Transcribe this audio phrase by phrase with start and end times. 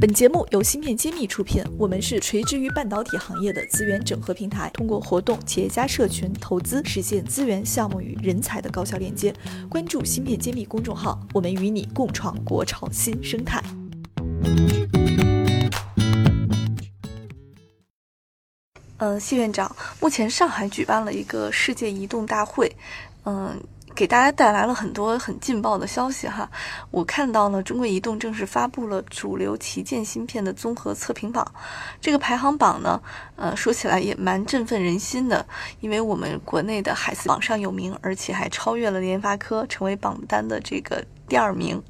[0.00, 9.30] 本节目由芯片揭秘出品，我们是垂直于半导体行业的资源整合平台，通过活动、企业家社群、投资，实现资源、项目与人才的高效链接。
[9.68, 13.62] 关注芯片揭秘公众号，我们与你共创国潮新生态。
[18.96, 22.74] 嗯，谢院长，目前上海举办了一个世界移动大会，
[23.26, 23.60] 嗯。
[23.94, 26.50] 给大家带来了很多很劲爆的消息哈，
[26.90, 31.46] 我看到了中国移动正式发布了主流旗舰芯片的综合测评榜，
[32.00, 33.00] 这个排行榜呢，
[33.36, 35.44] 呃，说起来也蛮振奋人心的，
[35.80, 41.82] 因为我们国内的海思榜上有名，而且还超越了联发科，成为榜单的这个第二名。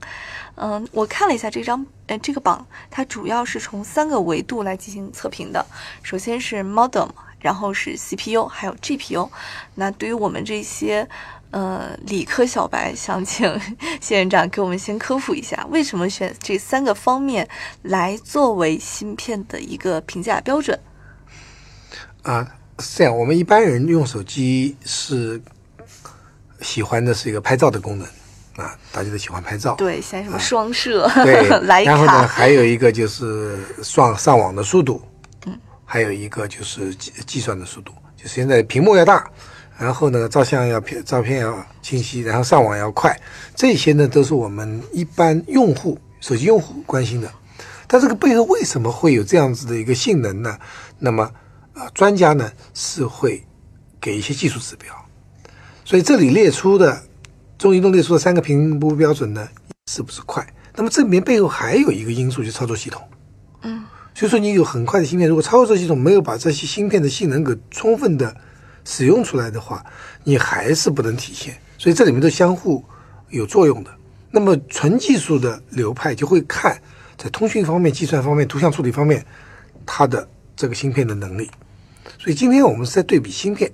[0.57, 5.65] 嗯，我看了一下这张，呃，这个榜它主要是从三个维度来进行测评的，
[6.03, 7.09] 首先是 modem，
[7.39, 9.31] 然后是 CPU，还有 GPU。
[9.77, 11.09] 那对于我们这些。
[11.51, 13.61] 呃，理科小白想请
[14.01, 17.49] 谢院长给我们先科普一下，为什么选这三个方面
[17.83, 20.79] 来作为芯片的一个评价标准？
[22.23, 22.47] 啊，
[22.79, 25.43] 是这样，我们一般人用手机是
[26.61, 28.07] 喜欢的是一个拍照的功能
[28.65, 29.75] 啊，大家都喜欢拍照。
[29.75, 31.91] 对，像什么双摄，对， 徕卡。
[31.91, 35.03] 然后呢，还有一个就是上上网的速度，
[35.47, 39.29] 嗯，还有一个就是计计算的速度，就是现在屏幕要大。
[39.81, 43.19] 然后呢，照相要片，照片要清晰，然后上网要快，
[43.55, 47.33] 这些呢都是我们一般用户手机用户关心的。
[47.87, 50.59] 但这个背后为什么会有这样子的一个性能呢？
[50.99, 51.33] 那么，
[51.73, 53.43] 啊，专家呢是会
[53.99, 54.95] 给一些技术指标。
[55.83, 57.03] 所以这里列出的
[57.57, 59.49] 中移动列出的三个评估标准呢，
[59.91, 60.47] 是不是快？
[60.77, 63.03] 那么这里面背后还有一个因素，就是操作系统。
[63.63, 63.83] 嗯，
[64.15, 68.37] 所以说你有很快的芯片，如果操作系统没有把这些芯片的性能给充分的。
[68.85, 69.85] 使用出来的话，
[70.25, 72.85] 你还是不能体现，所以这里面都相互
[73.29, 73.91] 有作用的。
[74.31, 76.81] 那么纯技术的流派就会看
[77.19, 79.25] 在通讯方面、计算方面、图像处理方面，
[79.85, 81.51] 它的这个芯片的能力。
[82.19, 83.71] 所以今天我们是在对比芯片，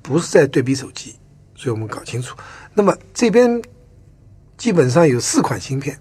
[0.00, 1.14] 不是在对比手机。
[1.54, 2.36] 所以我们搞清楚。
[2.74, 3.62] 那么这边
[4.56, 5.96] 基本上有四款芯片，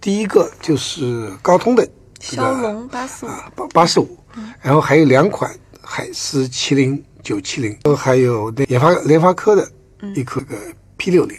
[0.00, 1.88] 第一个就是高通的
[2.20, 4.18] 骁龙八四五八八四五，
[4.60, 7.04] 然后还有两款海思麒麟。
[7.26, 9.68] 九七零，还有那联发联发科的
[10.14, 10.54] 一颗个
[10.96, 11.36] P 六零，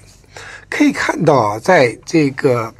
[0.69, 2.73] 可以看到啊，在这个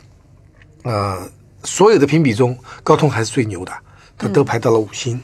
[0.84, 1.26] 呃
[1.64, 3.72] 所有的评比中，高通还是最牛的，
[4.18, 5.18] 它都排到了五星。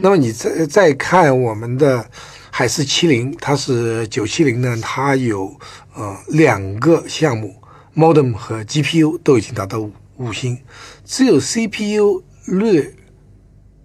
[0.00, 2.08] 那么你再再看我们的
[2.50, 5.54] 海思麒麟，它是九七零呢，它有
[5.94, 7.54] 呃两个项目
[7.94, 10.56] ，modem 和 GPU 都已经达到五五星，
[11.04, 12.94] 只有 CPU 略。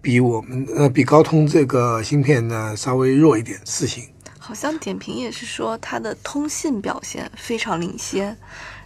[0.05, 4.03] 比我们呃，比高通这个芯片呢稍微弱一点，四星。
[4.37, 8.37] 好像点评也是说它的通信表现非常领先，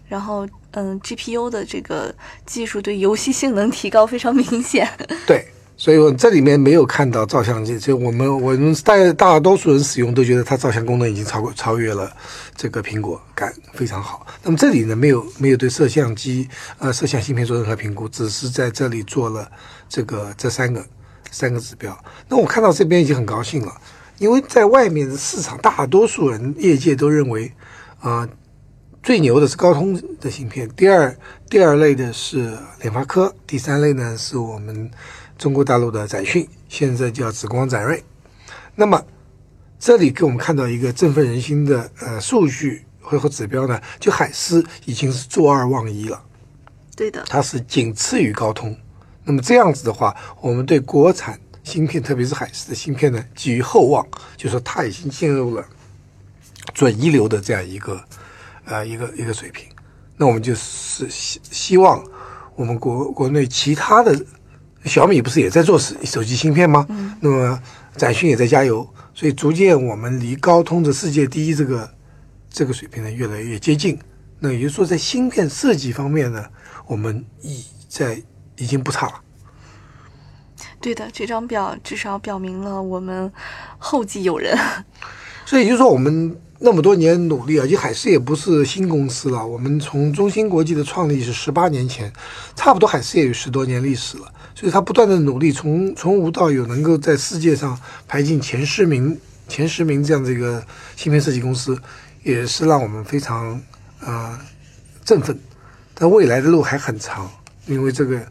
[0.07, 2.16] 然后嗯，GPU 的这个
[2.46, 4.88] 技术对游戏性能提高非常明显。
[5.28, 12.09] 对，所以我这里面没有看到照相机，就我们我们大大多数人使用都觉得它照相功能已经超过超越了
[12.56, 14.25] 这个苹果，感非常好。
[14.41, 16.47] 那么这里呢，没有没有对摄像机
[16.78, 19.51] 呃摄像芯片做任何评估，只是在这里做了
[19.90, 20.81] 这个这三个。
[21.31, 21.97] 三个指标，
[22.28, 23.81] 那我看到这边已经很高兴了，
[24.17, 27.51] 因为在外面的市场，大多数人业界都认为，
[28.00, 28.28] 啊，
[29.03, 31.16] 最牛的是高通的芯片，第二
[31.50, 34.89] 第二类的是联发科，第三类呢是我们
[35.38, 38.03] 中国大陆的展讯，现在叫紫光展锐。
[38.75, 39.03] 那么
[39.79, 46.22] 这里给我们看到一个振奋人心的呃数据和和指标呢，就海思已经是坐二望一了，
[46.95, 48.75] 对的，它是仅次于高通。
[49.29, 54.03] 那么这样子的话，我们对国产芯片，特别是海思的芯片呢，寄予厚望，
[54.35, 55.63] 就说它已经进入了
[56.73, 58.03] 准一流的这样一个
[58.66, 59.69] 呃一个一个水平。
[60.18, 62.03] 那我们就是希希望
[62.56, 64.19] 我们国国内其他的
[64.85, 66.84] 小米不是也在做手手机芯片吗？
[66.89, 67.16] 嗯。
[67.22, 67.62] 那么
[67.95, 71.88] 展讯也在加油，所以逐渐我们离高通的世界第一这个
[72.50, 74.00] 这个水平呢越来越接近。
[74.39, 76.44] 那也就是说，在芯片设计方面呢，
[76.88, 78.19] 我们已在。
[78.62, 79.13] 已经不差了。
[80.81, 83.31] 对的，这张表至少表明了我们
[83.77, 84.57] 后继有人。
[85.45, 89.45] 所以也就是说，我们那么多年努力啊，且海思也不是新公司了。
[89.45, 92.13] 我们从中芯国际的创立是十八年前，
[92.55, 94.31] 差不多海思也有十多年历史了。
[94.55, 97.77] 所以它不断的努力，从从无到有，能够在世界上
[98.07, 100.63] 排进前十名、前十名这样的一个
[100.95, 101.77] 芯片设计公司，
[102.23, 103.61] 也是让我们非常
[103.99, 104.39] 啊
[105.03, 105.37] 振奋。
[105.93, 107.29] 但未来的路还很长，
[107.65, 108.25] 因为这个。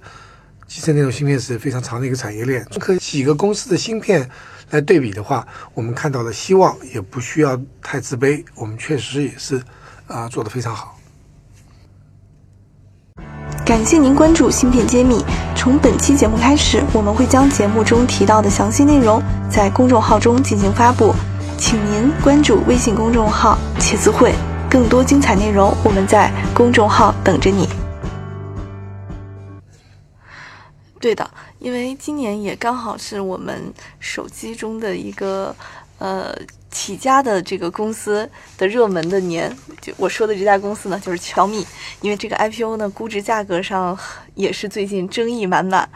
[0.68, 4.28] 集成电路芯片是非常长的一个产业链，和几个公司的芯片
[4.70, 8.44] 来对比的话，我们看到了希望，也不需要太自卑。
[8.54, 9.62] 我们确实也是
[10.06, 10.94] 啊做的非常好。
[13.64, 15.14] 感谢您关注《芯片揭秘》。
[15.56, 21.14] 从本期节目开始，我们会将节目中提到的详细内容在公众号中进行发布，
[21.56, 24.34] 请您关注微信公众号“茄子会”，
[24.70, 27.66] 更多精彩内容我们在公众号等着你。
[31.00, 31.28] 对的，
[31.58, 35.54] 因为今年也刚好是我们手机中的一个
[35.98, 36.34] 呃。
[36.70, 39.50] 起家的这个公司的热门的年，
[39.80, 41.66] 就我说的这家公司呢，就是小米。
[42.02, 43.98] 因为这个 IPO 呢，估值价格上
[44.34, 45.88] 也是最近争议满满。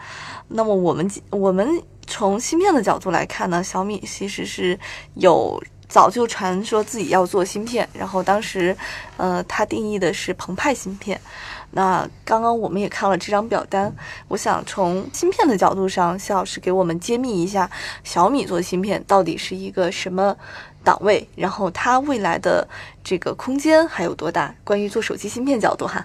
[0.47, 4.77] 那么我们我们从芯片的角度来看呢，小米其实是
[5.13, 5.61] 有
[5.93, 8.75] 早就传说自己要做芯片，然后当时，
[9.15, 11.21] 呃，他定义的是澎湃芯片。
[11.69, 13.93] 那刚刚我们也看了这张表单，
[14.27, 17.69] 我想从芯片的角度上，谢老师给我们揭秘一下
[18.03, 20.35] 小米做芯片到底是一个什么
[20.83, 22.67] 档位，然后它未来的
[23.03, 24.55] 这个空间还有多大？
[24.63, 26.03] 关于做手机芯片角度哈。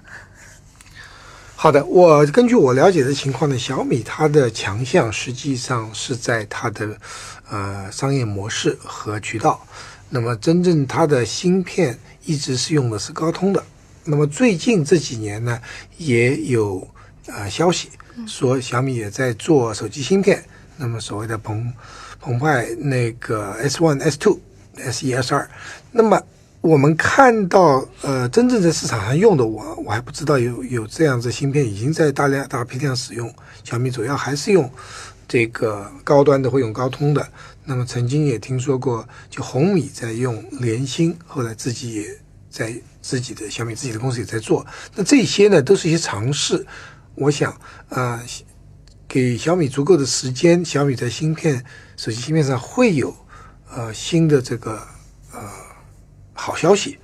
[1.60, 6.96] 好的，我根据我了解的情况呢，小米它的强项实际上是在它的
[7.50, 9.66] 呃商业模式和渠道，
[10.08, 13.60] 那么真正它的芯片一直是用的是高通的。
[14.04, 15.60] 那么最近这几年呢，
[15.96, 16.86] 也有
[17.26, 17.88] 呃消息
[18.24, 20.44] 说小米也在做手机芯片。
[20.76, 21.72] 那么所谓的澎
[22.20, 24.38] 澎湃那个 S One、S Two、
[24.76, 25.50] S 一、S 二。
[25.90, 26.22] 那么
[26.68, 33.34] 我们看到呃真正在市场上用的，我我还不知道有有这样子芯片已经在大量大批量使用。
[33.64, 34.70] 小米主要还是用
[35.26, 37.26] 这个高端的，会用高通的。
[37.64, 42.06] 那么曾经也听说过，就红米在用联芯，后来自己也
[42.50, 42.74] 在。
[43.00, 46.66] 自己的小米自己的公司也在做，那这些呢都是一些尝试。
[47.14, 48.20] 我想，呃，
[49.08, 51.64] 给小米足够的时间，小米在芯片、
[51.96, 53.16] 手机芯片上会有
[53.74, 54.86] 呃新的这个
[56.48, 56.98] 好消息。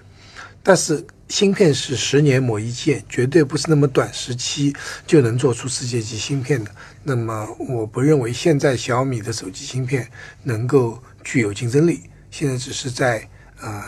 [0.62, 4.74] 但是，芯片是十年磨一剑，绝对不是那么短时期
[5.06, 6.70] 就能做出世界级芯片的。
[7.02, 10.08] 那么，我不认为现在小米的手机芯片
[10.42, 12.00] 能够具有竞争力。
[12.30, 13.28] 现在只是在
[13.60, 13.82] 呃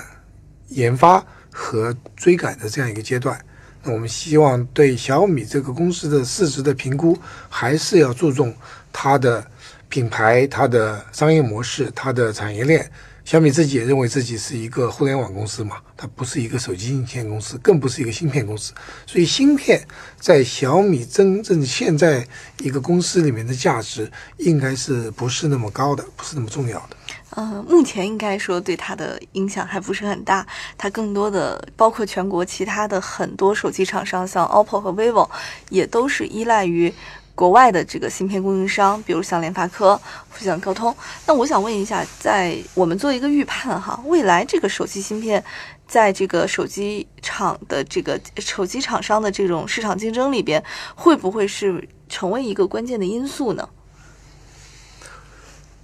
[0.68, 1.24] 研发。
[1.58, 3.42] 和追赶的这样一个阶段，
[3.82, 7.18] 那我们希望对小米这个公司的市值的评估，
[7.48, 8.54] 还是要注重
[8.92, 9.42] 它的
[9.88, 12.90] 品牌、它的商业模式、它的产业链。
[13.26, 18.72] 小米自己也认为自己是一个互联网公司嘛，它不是一个手机硬件公司，更不是一个芯片公司。
[19.04, 19.84] 所以，芯片
[20.16, 22.24] 在小米真正现在
[22.60, 26.96] 一个公司里面的价值，应该是不是那么高的，不是那么重要的。
[27.30, 30.46] 嗯，目前应该说对它的影响还不是很大。
[30.78, 35.28] 它更多的包括全国其他的很多手机厂商，像 OPPO 和 vivo，
[35.68, 36.94] 也都是依赖于
[37.36, 40.00] 国外的这个芯片供应商，比如像联发科、
[40.40, 40.92] 像高通。
[41.26, 45.44] 那我想问一下，在我们做一个预判哈，未来这个手机芯片
[45.86, 50.60] 在这个手机厂的这个手机厂商的这种市场竞争里边，
[50.94, 53.68] 会不会是成为一个关键的因素呢？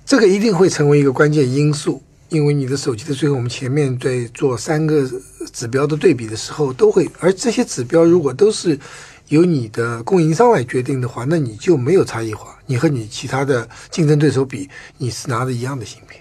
[0.06, 5.08] 这个一定会成为一个关键因素，因为你的手机的最后，我们前面在做三个
[5.52, 8.78] 指标的对比的时候，都会，而这些指标如果都是
[9.32, 12.58] 由你的供应商来决定的话，那你就没有差异化。
[12.66, 14.68] 你和你其他的竞争对手比，
[14.98, 16.20] 你是拿着一样的芯片。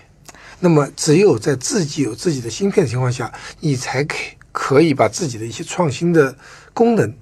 [0.61, 3.29] 那么，只有在自己有自己的芯片的情况下，
[3.59, 4.15] 你才可
[4.53, 6.33] 可以把自己的一些创新的
[6.73, 7.13] 功能，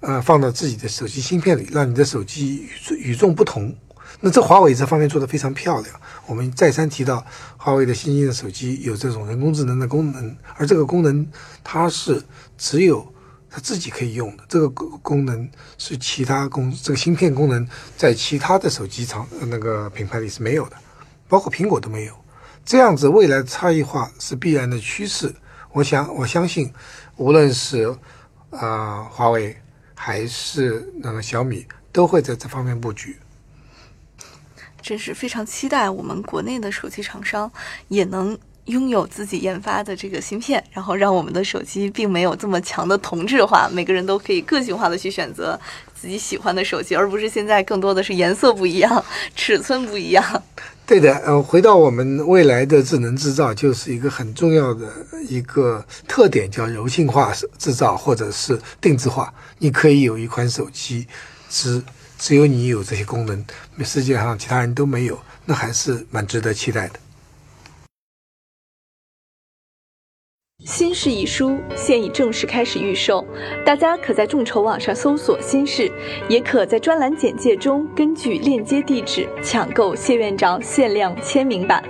[0.00, 3.72] 呃，放到自己的手机芯片里，让你的手机与与众不同。
[4.20, 5.94] 那这华为这方面做得非常漂亮。
[6.26, 7.24] 我们再三提到，
[7.56, 11.24] 华为的新兴的手机有这种人工智能的功能，而这个功能
[11.62, 12.20] 它是
[12.56, 13.06] 只有
[13.50, 14.44] 它自己可以用的。
[14.48, 20.76] 这个功能是其他公这个芯片功能在其他的手机厂那个品牌里是没有的，
[21.28, 22.14] 包括苹果都没有。
[22.64, 25.34] 这样子未来差异化是必然的趋势。
[25.72, 26.72] 我想我相信，
[27.16, 27.94] 无论是
[28.50, 29.56] 啊华为
[29.94, 33.16] 还是那个小米，都会在这方面布局。
[34.80, 37.50] 真是非常期待我们国内的手机厂商
[37.88, 45.58] 也能拥有自己研发的这个芯片，然后让我们的手机并没有这么强的同质化，每个人都可以个性化的去选择
[45.94, 50.42] 自己喜欢的手机，而不是现在更多的是颜色不一样、尺寸不一样。
[50.86, 54.86] 对的，呃，回到我们未来的智能制造，就是一个很重要的
[55.28, 59.32] 一个特点，叫柔性化制造或者是定制化。
[59.58, 61.06] 你可以有一款手机
[61.50, 61.82] 只。
[62.20, 63.44] 只有你有这些功能，
[63.84, 66.94] 世界上其他人都没有，那还是蛮值得期待的。
[70.64, 73.24] 新式一书现已正式开始预售，
[73.64, 75.88] 大家可在众筹网上搜索“新式”，
[76.28, 81.80] 也可在专栏简介中根据链接地址抢购谢院长限量签名版。